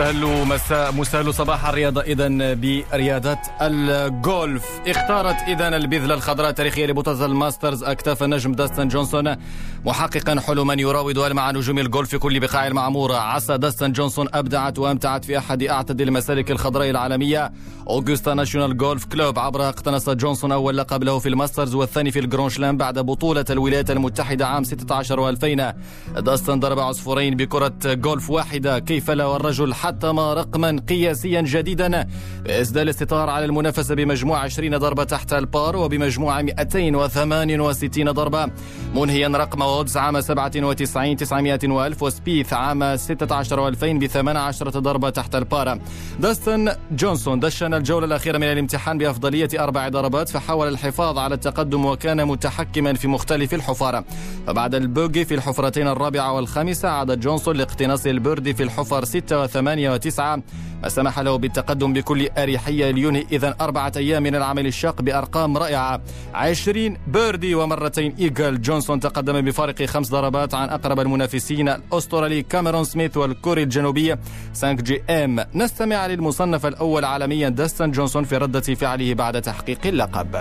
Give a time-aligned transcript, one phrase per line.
[0.00, 7.84] مستهل مساء مستهل صباح الرياضة إذا برياضة الجولف اختارت إذا البذلة الخضراء التاريخية لبطولة الماسترز
[7.84, 9.36] أكتاف النجم داستن جونسون.
[9.84, 13.14] محققا حلما يراود مع نجوم الجولف في كل بقاع المعمورة.
[13.14, 17.52] عسى داستن جونسون أبدعت وأمتعت في أحد أعتى المسالك الخضراء العالمية.
[17.88, 19.38] أوغستا ناشونال جولف كلوب.
[19.38, 23.44] عبرها اقتنص جونسون أول لقب له في الماسترز والثاني في ال Grand Chelem بعد بطولة
[23.50, 25.74] الولايات المتحدة عام 16 و2000
[26.20, 28.78] داستن ضرب عصفورين بكرة جولف واحدة.
[28.78, 32.06] كيف لا والرجل حطم رقما قياسيا جديدا.
[32.44, 38.50] بإسدال الستار على المنافسة بمجموع 20 ضربة تحت ال par وبمجموع 268 ضربة.
[38.94, 45.34] منهيا رقم وودز عام 97 900 وألف وسبيث عام 16 و2000 ب 18 ضربة تحت
[45.34, 45.78] ال par.
[46.20, 52.26] داستن جونسون دشن الجولة الأخيرة من الامتحان بأفضلية أربع ضربات فحاول الحفاظ على التقدم وكان
[52.26, 54.04] متحكما في مختلف الحفر
[54.46, 59.46] فبعد ال bogey في الحفرتين الرابعة والخامسة عاد جونسون لاقتناص ال birdie في الحفر 6
[59.46, 60.42] و8 وتسعة.
[60.82, 66.00] ما سمح له بالتقدم بكل أريحية لينهي إذا أربعة أيام من العمل الشاق بأرقام رائعة.
[66.34, 71.68] 20 birdie ومرتين eagle جونسون تقدم بفارق خمس ضربات عن أقرب المنافسين.
[71.68, 74.16] الأسترالي كاميرون سميث والكوري الجنوبي
[74.52, 75.44] سانك جي إم.
[75.54, 80.36] نستمع للمصنف الأول عالميا داستن جونسون في ردة فعله بعد تحقيق اللقب.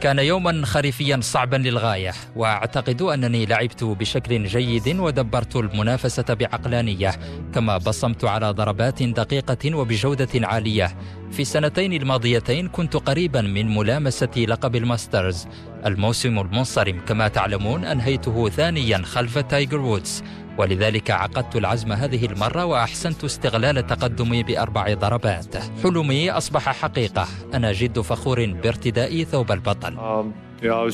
[0.00, 7.10] كان يوما خريفيا صعبا للغاية وأعتقد أنني لعبت بشكل جيد ودبرت المنافسة بعقلانية
[7.54, 10.96] كما بصمت على ضربات دقيقة وبجودة عالية.
[11.30, 15.46] في السنتين الماضيتين كنت قريبا من ملامسة لقب الماسترز.
[15.86, 20.22] الموسم المنصرم كما تعلمون أنهيته ثانيا خلف تايجر وودز.
[20.58, 25.56] ولذلك عقدت العزم هذه المرة وأحسنت استغلال تقدمي بأربع ضربات.
[25.82, 27.28] حلمي أصبح حقيقة.
[27.54, 29.96] أنا جد فخور بارتدائي ثوب البطل.
[29.96, 30.88] Um, you know,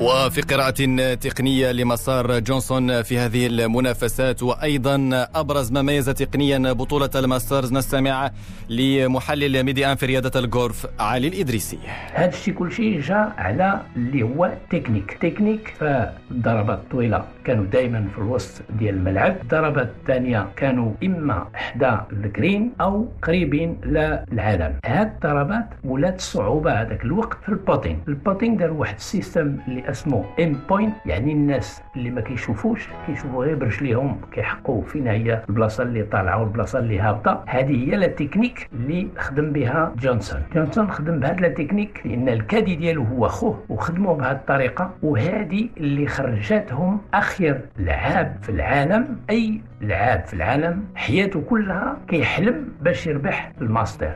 [0.00, 7.72] وفي قراءة تقنية لمسار جونسون في هذه المنافسات وأيضا أبرز ما ميز تقنيا بطولة الماسترز
[7.72, 8.30] نستمع
[8.68, 11.78] لمحلل ميديان في رياضة الجولف علي الإدريسي.
[12.12, 15.12] هذا الشيء كل شيء جاء على اللي هو technique.
[15.20, 19.36] technique فالضربات الطويلة كانوا دائما في الوسط ديال الملعب.
[19.42, 24.74] الضربات الثانية كانوا إما حدا ال green أو قريبين للعلام.
[24.84, 28.00] هاد الضربات ولات الصعوبة هذاك الوقت في ال putting.
[28.08, 33.44] ال putting دار واحد ال système اللي اسمه AimPoint يعني الناس اللي ما كيشوفوش كيشوفوا
[33.44, 37.44] غير برجليهم كيحسوا فين هي البلاصة اللي طالعة والبلاصة اللي هابطة.
[37.46, 42.35] هذه هي la technique اللي خدم بها جونسون جونسون خدم بهذا la technique لأن ال
[42.35, 44.90] caddie ديالو هو اخوه وخدموا بهذه الطريقة.
[45.02, 53.06] وهذه اللي خرجتهم أخير لعاب في العالم أي لعاب في العالم حياته كلها كيحلم باش
[53.06, 54.12] يربح الماستر.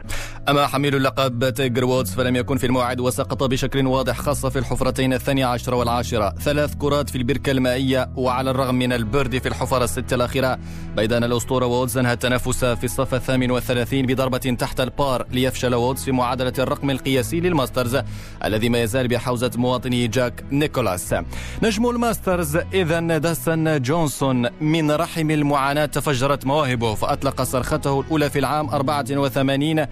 [0.49, 5.13] أما حامل اللقب تايجر وودز فلم يكن في الموعد وسقط بشكل واضح خاصة في الحفرتين
[5.13, 6.35] الثانية عشر والعاشرة.
[6.41, 10.59] ثلاث كرات في البركة المائية وعلى الرغم من ال birdie في الحفر الستة الأخيرة
[10.97, 16.05] بيدان الأسطورة وودز أنهى التنافس في الصف الثامن والثلاثين بضربة تحت ال par ليفشل وودز
[16.05, 17.99] في معادلة الرقم القياسي للماسترز
[18.45, 21.15] الذي ما يزال بحوزة مواطنه جاك نيكولاس.
[21.63, 28.69] نجم الماسترز إذا داستن جونسون من رحم المعاناة تفجرت مواهبه فأطلق صرخته الأولى في العام
[28.69, 29.87] 84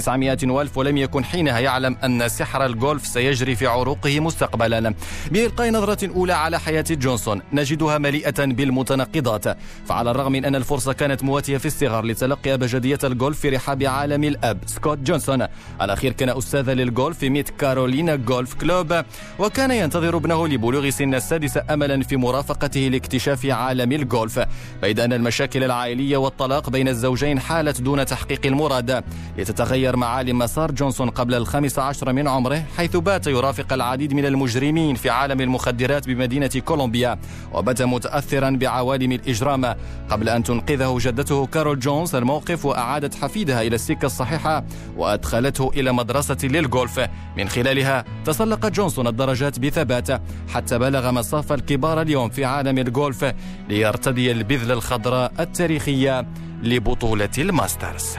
[0.00, 4.94] و900 ألف ولم يكن حينها يعلم أن سحر الجولف سيجري في عروقه مستقبلا.
[5.30, 9.44] بإلقاء نظرة أولى على حياة جونسون نجدها مليئة بالمتناقضات
[9.86, 14.24] فعلى الرغم من أن الفرصة كانت مواتية في الصغر لتلقي أبجدية الجولف في رحاب عالم
[14.24, 15.46] الأب سكوت جونسون.
[15.82, 19.02] الأخير كان أستاذا للجولف في Mid Carolina Golf Club
[19.38, 24.40] وكان ينتظر ابنه لبلوغ سن السادسة أملا في مرافقته لاكتشاف عالم الجولف
[24.82, 29.04] بيد أن المشاكل العائلية والطلاق بين الزوجين حالت دون تحقيق المراد.
[29.38, 34.94] لتتغير معالم مسار جونسون قبل الخامس عشر من عمره حيث بات يرافق العديد من المجرمين
[34.94, 37.18] في عالم المخدرات بمدينة كولومبيا
[37.52, 39.74] وبدا متأثرا بعوالم الإجرام.
[40.10, 44.64] قبل أن تنقذه جدته كارول جونز الموقف وأعادت حفيدها إلى السكة الصحيحة
[44.96, 47.00] وأدخلته إلى مدرسة للغولف.
[47.36, 50.22] من خلالها تسلق جونسون الدرجات بثبات
[50.54, 53.34] حتى بلغ مصاف الكبار اليوم في عالم الغولف
[53.68, 56.26] ليرتدي البذلة الخضراء التاريخية
[56.62, 58.16] لبطولة الماسترز.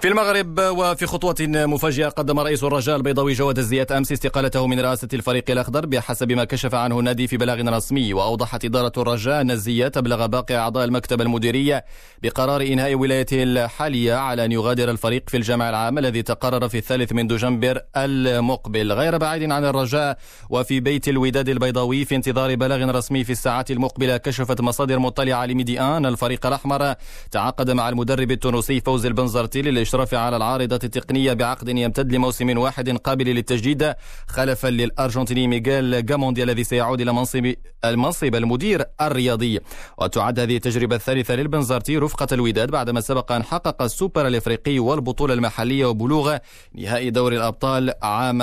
[0.00, 5.08] في المغرب وفي خطوة مفاجئة قدم رئيس الرجاء البيضاوي جواد الزيات أمس استقالته من رئاسة
[5.12, 9.96] الفريق الأخضر بحسب ما كشف عنه النادي في بلاغ رسمي وأوضحت إدارة الرجاء أن الزيات
[9.96, 11.80] أبلغ باقي أعضاء المكتب المديري
[12.22, 17.12] بقرار إنهاء ولايته الحالية على أن يغادر الفريق في الجمع العام الذي تقرر في الثالث
[17.12, 18.92] من دجنبر المقبل.
[18.92, 20.18] غير بعيد عن الرجاء
[20.50, 26.06] وفي بيت الوداد البيضاوي في انتظار بلاغ رسمي في الساعات المقبلة كشفت مصادر مطلعة لميديان.
[26.06, 26.94] الفريق الأحمر
[27.30, 33.24] تعاقد مع المدرب التونسي فوزي البنزرتي الإشراف على العارضة التقنية بعقد يمتد لموسم واحد قابل
[33.24, 33.94] للتجديد
[34.26, 37.54] خلفا للأرجنتيني ميغيل جاموندي الذي سيعود إلى منصب
[37.84, 39.60] المنصب المدير الرياضي.
[39.98, 45.86] وتعد هذه التجربة الثالثة للبنزرتي رفقة الوداد بعدما سبق أن حقق السوبر الإفريقي والبطولة المحلية
[45.86, 46.36] وبلوغ
[46.74, 48.42] نهائي دوري الأبطال عام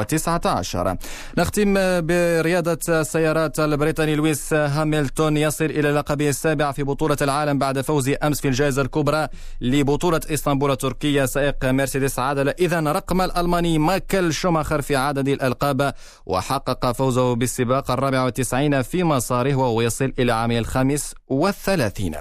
[0.00, 0.96] 2019
[1.38, 1.74] نختم
[2.06, 3.60] برياضة السيارات.
[3.60, 8.82] البريطاني لويس هاميلتون يصل إلى لقبه السابع في بطولة العالم بعد فوز أمس في الجائزة
[8.82, 9.28] الكبرى
[9.60, 12.48] لبطولة إسطنبول التركية سائق مرسيدس عادل.
[12.48, 15.94] إذا رقم الألماني مايكل شوماخر في عدد الألقاب
[16.26, 22.14] وحقق فوزه بالسباق الرابع والتسعين في مساره وهو يصل إلى عام الخامس والثلاثين.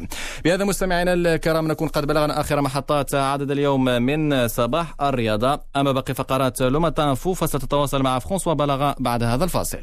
[0.46, 5.60] بهذا مستمعينا الكرام نكون قد بلغنا آخر محطات عدد اليوم من صباح الرياضة.
[5.76, 9.78] أما باقي فقرات لوماتان فو فستتواصل مع فرانسوا بلغ بعد هذا الفاصل.